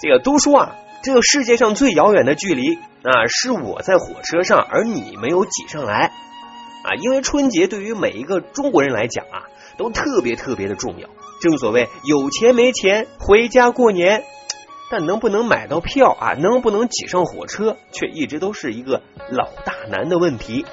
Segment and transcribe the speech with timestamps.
[0.00, 6.12] 这个都说啊，这个世界上最遥远的距离啊，是我在火车上，而你没有挤上来
[6.84, 6.94] 啊。
[7.00, 9.46] 因为春节对于每一个中国人来讲啊，
[9.76, 11.08] 都特别特别的重要。
[11.40, 14.24] 正所谓有钱没钱回家过年，
[14.90, 20.64] 但能不能买到票啊，能不能挤上火车，却一直都是一个老大难的问题。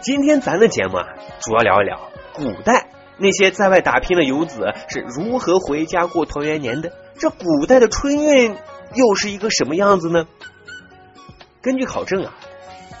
[0.00, 1.06] 今天咱的节目啊，
[1.40, 2.87] 主要聊一聊古代
[3.18, 6.92] 那些在外打拼的游子是如何回家过团圆年的。
[7.18, 8.56] 这古代的春运
[8.94, 10.26] 又是一个什么样子呢？
[11.60, 12.34] 根据考证啊，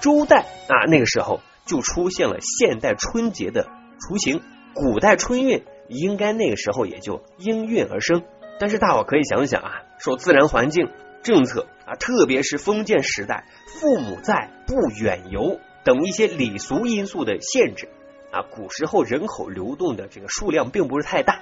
[0.00, 3.68] 周代啊那个时候就出现了现代春节的
[4.00, 4.42] 雏形，
[4.74, 8.24] 古代春运应该那个时候也就应运而生。
[8.58, 10.90] 但是大伙可以想想啊，受自然环境、
[11.22, 17.88] 政策啊，特别是封建时代，父母在不远游等一些礼俗因素的限制
[18.30, 21.40] 啊，古时候人口流动的这个数量并不是太大，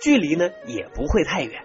[0.00, 1.62] 距离呢也不会太远。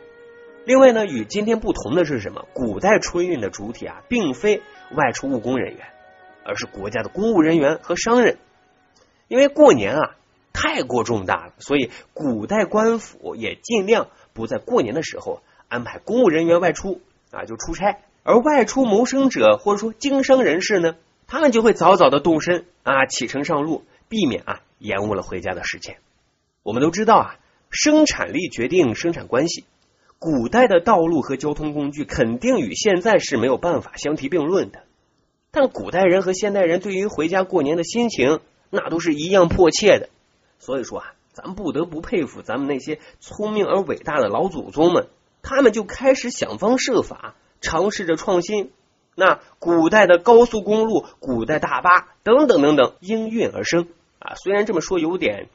[0.66, 2.46] 另外呢，与今天不同的是什么？
[2.54, 5.88] 古代春运的主体啊，并非外出务工人员，
[6.44, 8.38] 而是国家的公务人员和商人。
[9.28, 10.16] 因为过年啊
[10.54, 18.00] 太过重大了，所以古代官府也尽量不在过年的时候安排公务人员外出啊，就出差。
[18.24, 25.98] 而外出谋生者或者说经商人士呢，他们就会早早的动身啊，启程上路，避免啊延误了回家的时间。
[26.64, 29.64] 我们都知道啊，生产力决定生产关系。
[30.18, 34.84] 古代的道路和交通工具肯定与现在是没有办法相提并论的，
[35.52, 40.10] 但古代人和现代人对于回家过年的心情，那都是一样迫切的。
[40.58, 45.08] 所以说啊，咱不得不佩服咱们那些聪明而伟大的老祖宗们，
[45.42, 48.72] 他们就开始想方设法尝试着创新。
[49.16, 53.88] 那古代的高速公路、古代大巴等等等等应运而生
[54.20, 54.36] 啊。
[54.36, 55.50] 虽然这么说有点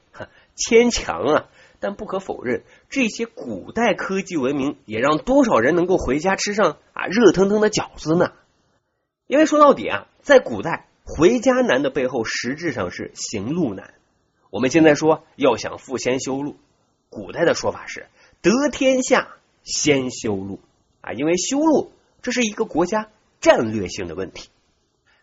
[0.57, 1.49] 牵强啊。
[1.81, 8.33] 但不可否认，这些古代科技文明也让多少人能够回家吃上啊热腾腾的饺子呢？
[9.27, 13.93] 因为说到底啊，在古代回家难的背后，实质上是行路难。
[14.49, 16.57] 我们现在说要想富先修路，
[17.11, 18.07] 古代的说法是
[18.41, 20.61] 得天下先修路
[21.03, 23.11] 啊，因为修路这是一个国家
[23.43, 24.49] 战略性的问题。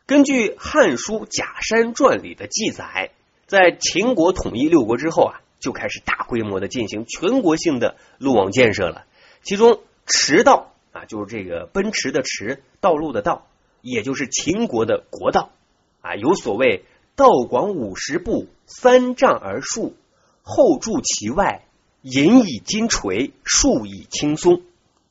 [0.05, 3.09] 根据《汉书·假山传》里的记载，
[3.51, 5.41] 在秦国统一六国之后啊。
[5.59, 9.05] 就开始大规模的进行全国性的路网建设了，
[9.43, 13.45] 其中驰道啊，就是这个奔驰的驰，道路的道，
[13.83, 15.51] 也就是秦国的国道
[16.01, 16.85] 啊，有所谓
[17.15, 19.93] 道广五十步，三丈而竖，
[20.41, 21.63] 后筑其外，
[22.01, 24.63] 引以金锤，树以青松。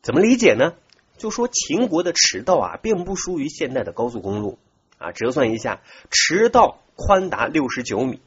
[0.03, 0.75] 怎么理解呢？
[1.17, 4.59] 就说秦国的驰道啊，并不输于现代的高速公路
[4.99, 5.81] 啊，折算一下，
[6.11, 8.21] 驰道宽达六十九米。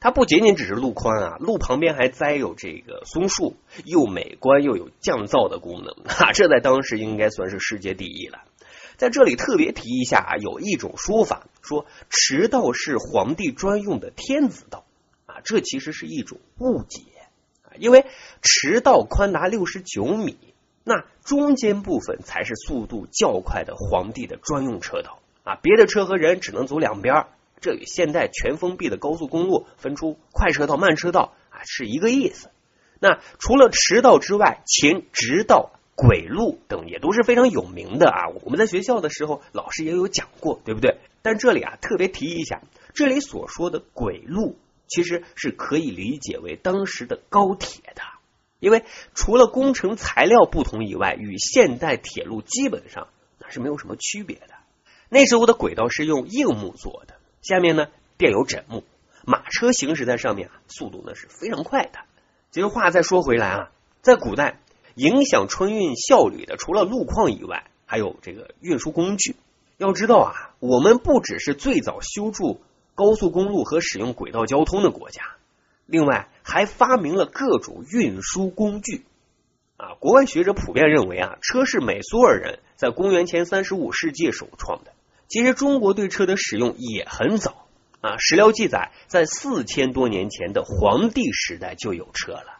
[0.00, 8.38] 它不仅仅只是路宽啊，路旁边还栽有这个松树，又美观又有降噪的功能 啊，这在当时应该算是世界第一了。
[8.96, 14.84] 在这里特别提一下啊，有一种说法说驰道是皇帝专用的天子道
[15.26, 17.02] 啊，这其实是一种误解
[17.62, 18.06] 啊，因为
[18.42, 20.36] 驰道宽达六十九米，
[20.84, 27.26] 那中间部分才是速度较快的皇帝的专用车道啊，别的车和人只能走两边。
[27.60, 32.50] 这与现代全封闭的高速公路分出快车道、慢车道啊是一个意思。
[33.00, 38.28] 那除了驰道之外，秦直道、轨路等也都是非常有名的啊。
[38.44, 40.98] 我们在学校的时候，老师也有讲过，对不对？
[41.22, 42.62] 但这里啊特别提一下，
[42.94, 44.56] 这里所说的轨路
[44.88, 48.02] 其实是可以理解为当时的高铁的，
[48.58, 53.08] 因为除了工程材料不同以外，与现代铁路基本上
[53.38, 54.54] 那是没有什么区别的。
[55.08, 57.14] 那时候的轨道是用硬木做的。
[57.42, 58.84] 下面呢垫有枕木，
[59.24, 62.00] 马车行驶在上面啊，速度呢是非常快的。
[62.50, 63.70] 其实话再说回来啊，
[64.02, 64.58] 在古代
[64.94, 69.36] 影响春运效率的，除了路况以外，还有这个运输工具。
[69.76, 72.60] 要知道啊，我们不只是最早修筑
[72.94, 75.22] 高速公路和使用轨道交通的国家，
[75.86, 79.04] 另外还发明了各种运输工具
[79.76, 79.94] 啊。
[80.00, 84.92] 国外学者普遍认为啊，车是美苏尔人在公元前三十五世纪首创的。
[85.28, 87.66] 其实中国对车的使用也很早
[88.00, 92.58] 啊，史料记载，在四千多年前的黄帝时代就有车了。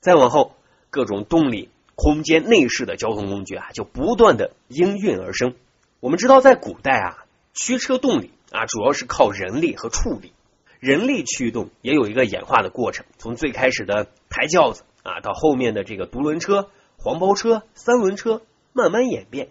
[0.00, 0.56] 再往后，
[0.90, 5.54] 各种动力、空间、内饰的交通工具啊，就不断的应运而生。
[6.00, 10.32] 我们知道，在古代啊，驱车动力啊，主要是靠人力和畜力。
[10.80, 19.50] 人力驱动也有一个演化的过程，从最开始的抬轿子啊，到后面的这个独轮车、黄包车、三轮车，慢慢演变。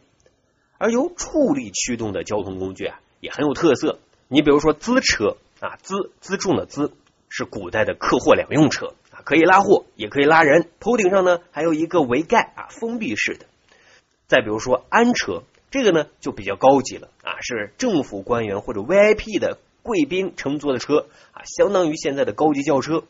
[0.81, 3.99] 而由畜力驱动的交通工具啊，也很有特色。
[4.27, 6.89] 你比如说辎车啊，辎辎重的辎
[7.29, 10.69] 是古代的客货两用车啊，可以拉货，也可以拉人。
[10.79, 13.45] 头顶上呢还有一个围盖啊，封闭式的。
[14.25, 23.03] 再比如说安车，这个呢就比较高级了啊，是政府官员或者 VIP 的贵宾乘坐的车啊，相当于现在的高级轿车。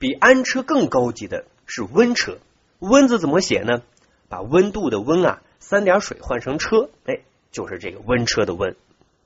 [0.00, 2.38] 比安车更高级的是温车，
[2.80, 3.82] 温字怎么写呢？
[4.28, 7.20] 把温度的温啊，三点水换成车，哎，
[7.50, 8.76] 就是这个温车的温。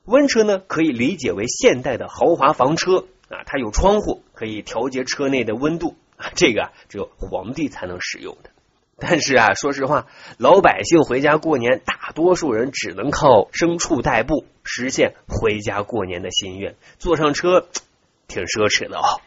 [0.05, 8.51] 温车呢，可以理解为现代的豪华房车啊，它有窗户，可以调节车内的温度啊，这个只有皇帝才能使用的。
[8.97, 10.07] 但是啊，说实话，
[10.37, 17.67] 老百姓回家过年，大多数人只能靠牲畜代步实现回家过年的心愿，坐上车
[18.29, 19.19] 挺奢侈的哦。